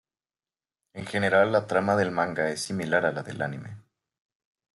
[0.95, 3.77] En general la trama del manga es similar a la del anime.